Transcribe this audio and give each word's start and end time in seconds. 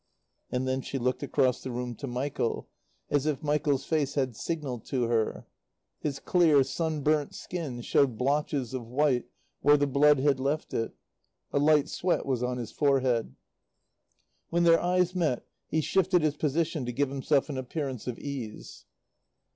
And 0.49 0.67
then 0.67 0.81
she 0.81 0.97
looked 0.97 1.21
across 1.21 1.61
the 1.61 1.69
room 1.69 1.93
to 1.97 2.07
Michael, 2.07 2.67
as 3.11 3.27
if 3.27 3.43
Michael's 3.43 3.85
face 3.85 4.15
had 4.15 4.35
signalled 4.35 4.83
to 4.85 5.03
her. 5.03 5.45
His 5.99 6.17
clear, 6.19 6.63
sun 6.63 7.01
burnt 7.03 7.35
skin 7.35 7.81
showed 7.81 8.17
blotches 8.17 8.73
of 8.73 8.87
white 8.87 9.25
where 9.59 9.77
the 9.77 9.85
blood 9.85 10.17
had 10.17 10.39
left 10.39 10.73
it. 10.73 10.95
A 11.53 11.59
light 11.59 11.87
sweat 11.87 12.25
was 12.25 12.41
on 12.41 12.57
his 12.57 12.71
forehead. 12.71 13.35
When 14.49 14.63
their 14.63 14.81
eyes 14.81 15.13
met, 15.13 15.45
he 15.67 15.81
shifted 15.81 16.23
his 16.23 16.35
position 16.35 16.83
to 16.87 16.91
give 16.91 17.09
himself 17.09 17.47
an 17.47 17.59
appearance 17.59 18.07
of 18.07 18.17
ease. 18.17 18.85